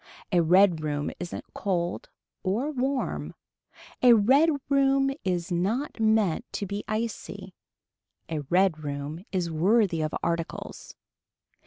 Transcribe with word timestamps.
A 0.31 0.41
red 0.41 0.81
room 0.83 1.11
isn't 1.19 1.45
cold 1.53 2.09
or 2.41 2.71
warm. 2.71 3.35
A 4.01 4.13
red 4.13 4.49
room 4.67 5.11
is 5.23 5.51
not 5.51 5.99
meant 5.99 6.43
to 6.53 6.65
be 6.65 6.83
icy. 6.87 7.53
A 8.27 8.39
red 8.49 8.83
room 8.83 9.23
is 9.31 9.51
worthy 9.51 10.01
of 10.01 10.15
articles. 10.23 10.95